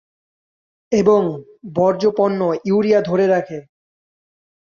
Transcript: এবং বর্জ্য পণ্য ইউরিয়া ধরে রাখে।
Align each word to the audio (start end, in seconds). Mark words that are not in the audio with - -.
এবং 0.91 1.21
বর্জ্য 1.75 2.05
পণ্য 2.17 2.39
ইউরিয়া 2.65 2.99
ধরে 3.01 3.25
রাখে। 3.27 3.57